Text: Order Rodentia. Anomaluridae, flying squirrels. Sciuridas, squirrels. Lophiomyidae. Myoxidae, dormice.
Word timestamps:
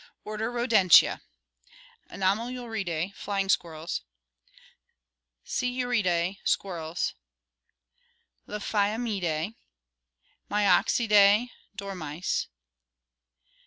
Order 0.25 0.51
Rodentia. 0.51 1.21
Anomaluridae, 2.09 3.13
flying 3.13 3.49
squirrels. 3.49 4.01
Sciuridas, 5.45 6.37
squirrels. 6.43 7.13
Lophiomyidae. 8.47 9.53
Myoxidae, 10.49 11.51
dormice. 11.77 12.47